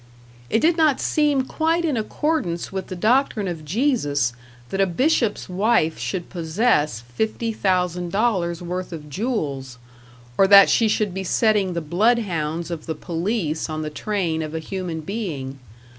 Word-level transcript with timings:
It 0.49 0.61
did 0.61 0.77
not 0.77 0.99
seem 0.99 1.43
quite 1.43 1.85
in 1.85 1.95
accordance 1.95 2.71
with 2.71 2.87
the 2.87 2.95
doctrine 2.95 3.47
of 3.47 3.63
Jesus 3.63 4.33
that 4.69 4.81
a 4.81 4.87
bishop's 4.87 5.47
wife 5.47 5.99
should 5.99 6.27
possess 6.27 7.01
fifty 7.01 7.53
thousand 7.53 8.11
dollars 8.11 8.63
worth 8.63 8.91
of 8.91 9.11
jewels, 9.11 9.77
or 10.39 10.47
that 10.47 10.71
she 10.71 10.87
should 10.87 11.13
be 11.13 11.23
setting 11.23 11.73
the 11.73 11.81
bloodhounds 11.81 12.71
of 12.71 12.87
the 12.87 12.95
police 12.95 13.69
on 13.69 13.83
the 13.83 13.91
train 13.91 14.41
of 14.41 14.55
a 14.55 14.59
human 14.59 15.01
being. 15.01 15.59